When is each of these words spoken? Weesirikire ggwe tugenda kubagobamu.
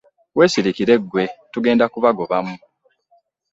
Weesirikire 0.37 0.93
ggwe 1.03 1.23
tugenda 1.53 1.85
kubagobamu. 1.93 2.55